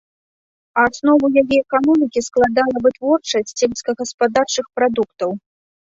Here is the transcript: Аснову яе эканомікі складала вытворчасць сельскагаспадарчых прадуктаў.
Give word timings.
Аснову 0.83 1.27
яе 1.41 1.43
эканомікі 1.65 2.25
складала 2.29 2.75
вытворчасць 2.85 3.55
сельскагаспадарчых 3.61 4.65
прадуктаў. 4.79 5.29